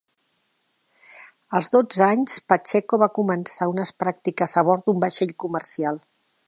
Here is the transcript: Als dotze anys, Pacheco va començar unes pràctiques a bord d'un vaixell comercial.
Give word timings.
Als 1.59 1.69
dotze 1.75 2.01
anys, 2.07 2.39
Pacheco 2.53 3.01
va 3.05 3.11
començar 3.19 3.71
unes 3.75 3.93
pràctiques 4.05 4.61
a 4.63 4.69
bord 4.71 4.89
d'un 4.89 5.07
vaixell 5.07 5.41
comercial. 5.47 6.07